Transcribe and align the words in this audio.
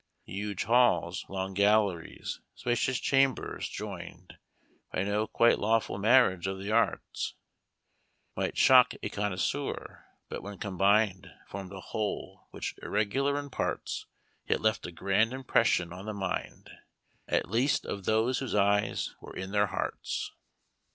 "Huge 0.25 0.63
halls, 0.63 1.25
long 1.29 1.53
galleries, 1.53 2.39
spacious 2.55 2.97
chambers, 2.99 3.69
joined 3.69 4.35
By 4.91 5.03
no 5.03 5.27
quite 5.27 5.59
lawful 5.59 5.99
marriage 5.99 6.47
of 6.47 6.57
the 6.57 6.71
arts, 6.71 7.35
Might 8.35 8.57
shock 8.57 8.95
a 9.03 9.09
connoisseur; 9.09 10.03
but 10.27 10.41
when 10.41 10.57
combined 10.57 11.29
Formed 11.47 11.71
a 11.71 11.79
whole, 11.81 12.47
which, 12.49 12.73
irregular 12.81 13.37
in 13.37 13.51
parts, 13.51 14.07
Yet 14.47 14.59
left 14.59 14.87
a 14.87 14.91
grand 14.91 15.33
impression 15.33 15.93
on 15.93 16.05
the 16.07 16.15
mind, 16.15 16.71
At 17.27 17.51
least 17.51 17.85
of 17.85 18.05
those 18.05 18.39
whose 18.39 18.55
eyes 18.55 19.13
were 19.21 19.35
in 19.35 19.51
their 19.51 19.67
hearts." 19.67 20.31